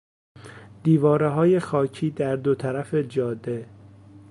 دیوارههای 0.83 1.59
خاکی 1.59 2.11
در 2.11 2.35
دو 2.35 2.55
طرف 2.55 2.93
جاده 2.93 3.69